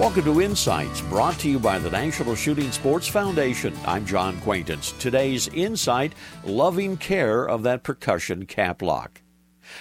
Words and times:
Welcome 0.00 0.24
to 0.24 0.40
Insights, 0.40 1.02
brought 1.02 1.38
to 1.40 1.50
you 1.50 1.58
by 1.58 1.78
the 1.78 1.90
National 1.90 2.34
Shooting 2.34 2.72
Sports 2.72 3.06
Foundation. 3.06 3.76
I'm 3.84 4.06
John 4.06 4.40
Quaintance. 4.40 4.92
Today's 4.92 5.48
insight 5.48 6.14
loving 6.42 6.96
care 6.96 7.46
of 7.46 7.64
that 7.64 7.82
percussion 7.82 8.46
cap 8.46 8.80
lock. 8.80 9.20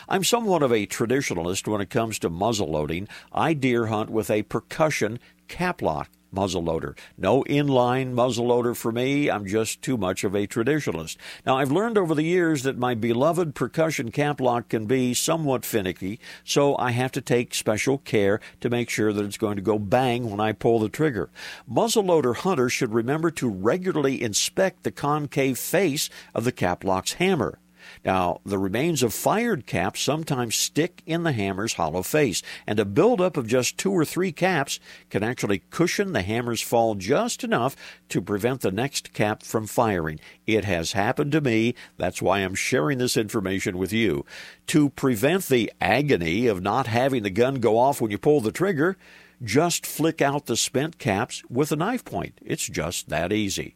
I'm 0.09 0.25
somewhat 0.25 0.61
of 0.61 0.73
a 0.73 0.85
traditionalist 0.85 1.69
when 1.69 1.79
it 1.79 1.89
comes 1.89 2.19
to 2.19 2.29
muzzle 2.29 2.69
loading. 2.69 3.07
I 3.31 3.53
deer 3.53 3.85
hunt 3.85 4.09
with 4.09 4.29
a 4.29 4.43
percussion 4.43 5.19
cap 5.47 5.81
lock 5.81 6.09
muzzleloader. 6.33 6.97
No 7.17 7.43
inline 7.43 8.13
muzzleloader 8.13 8.75
for 8.75 8.91
me. 8.91 9.29
I'm 9.29 9.45
just 9.45 9.81
too 9.81 9.97
much 9.97 10.23
of 10.23 10.35
a 10.35 10.47
traditionalist. 10.47 11.17
Now, 11.45 11.57
I've 11.57 11.71
learned 11.71 11.97
over 11.97 12.15
the 12.15 12.23
years 12.23 12.63
that 12.63 12.77
my 12.77 12.95
beloved 12.95 13.55
percussion 13.55 14.11
cap 14.11 14.39
lock 14.39 14.69
can 14.69 14.85
be 14.85 15.13
somewhat 15.13 15.65
finicky, 15.65 16.19
so 16.43 16.77
I 16.77 16.91
have 16.91 17.11
to 17.13 17.21
take 17.21 17.53
special 17.53 17.97
care 17.97 18.39
to 18.61 18.69
make 18.69 18.89
sure 18.89 19.13
that 19.13 19.25
it's 19.25 19.37
going 19.37 19.55
to 19.55 19.61
go 19.61 19.79
bang 19.79 20.29
when 20.29 20.39
I 20.39 20.51
pull 20.51 20.79
the 20.79 20.89
trigger. 20.89 21.29
Muzzleloader 21.69 22.37
hunters 22.37 22.73
should 22.73 22.93
remember 22.93 23.31
to 23.31 23.49
regularly 23.49 24.21
inspect 24.21 24.83
the 24.83 24.91
concave 24.91 25.57
face 25.57 26.09
of 26.33 26.43
the 26.43 26.51
cap 26.51 26.83
lock's 26.83 27.13
hammer. 27.13 27.59
Now, 28.03 28.41
the 28.45 28.57
remains 28.57 29.03
of 29.03 29.13
fired 29.13 29.65
caps 29.65 30.01
sometimes 30.01 30.55
stick 30.55 31.01
in 31.05 31.23
the 31.23 31.31
hammer's 31.31 31.73
hollow 31.73 32.03
face, 32.03 32.41
and 32.65 32.79
a 32.79 32.85
buildup 32.85 33.37
of 33.37 33.47
just 33.47 33.77
two 33.77 33.91
or 33.91 34.05
three 34.05 34.31
caps 34.31 34.79
can 35.09 35.23
actually 35.23 35.63
cushion 35.69 36.13
the 36.13 36.21
hammer's 36.21 36.61
fall 36.61 36.95
just 36.95 37.43
enough 37.43 37.75
to 38.09 38.21
prevent 38.21 38.61
the 38.61 38.71
next 38.71 39.13
cap 39.13 39.43
from 39.43 39.67
firing. 39.67 40.19
It 40.45 40.65
has 40.65 40.93
happened 40.93 41.31
to 41.33 41.41
me. 41.41 41.75
That's 41.97 42.21
why 42.21 42.39
I'm 42.39 42.55
sharing 42.55 42.97
this 42.97 43.17
information 43.17 43.77
with 43.77 43.93
you. 43.93 44.25
To 44.67 44.89
prevent 44.89 45.47
the 45.47 45.71
agony 45.81 46.47
of 46.47 46.61
not 46.61 46.87
having 46.87 47.23
the 47.23 47.29
gun 47.29 47.55
go 47.55 47.77
off 47.77 48.01
when 48.01 48.11
you 48.11 48.17
pull 48.17 48.41
the 48.41 48.51
trigger, 48.51 48.97
just 49.41 49.85
flick 49.85 50.21
out 50.21 50.45
the 50.45 50.57
spent 50.57 50.97
caps 50.97 51.43
with 51.49 51.71
a 51.71 51.75
knife 51.75 52.03
point. 52.03 52.37
It's 52.41 52.67
just 52.67 53.09
that 53.09 53.31
easy. 53.31 53.75